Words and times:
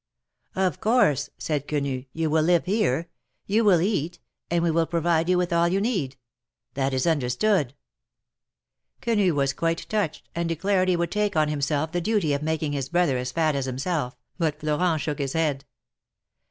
"Of 0.55 0.79
course," 0.81 1.29
said 1.37 1.67
Quenu, 1.67 2.05
"you 2.11 2.31
will 2.31 2.41
live 2.41 2.65
here; 2.65 3.09
you 3.45 3.63
will 3.63 3.77
cat, 3.79 4.17
and 4.49 4.63
we 4.63 4.71
will 4.71 4.87
provide 4.87 5.29
you 5.29 5.37
with 5.37 5.53
all 5.53 5.67
you 5.67 5.79
need. 5.79 6.17
That 6.73 6.91
is 6.91 7.05
understood." 7.05 7.75
82 7.75 7.75
THE 7.75 7.75
MARKETS 7.75 8.71
OF 8.71 9.01
PARIS. 9.01 9.15
Quenu 9.15 9.35
was 9.35 9.53
quite 9.53 9.89
touched, 9.89 10.29
and 10.33 10.49
declared 10.49 10.89
he 10.89 10.95
would 10.95 11.11
take 11.11 11.35
on 11.35 11.49
himself 11.49 11.91
the 11.91 12.01
duty 12.01 12.33
of 12.33 12.41
making 12.41 12.71
his 12.71 12.89
brother 12.89 13.19
as 13.19 13.31
fat 13.31 13.55
as 13.55 13.65
himself, 13.65 14.17
but 14.39 14.59
Florent 14.59 15.01
shook 15.03 15.19
his 15.19 15.33
head. 15.33 15.65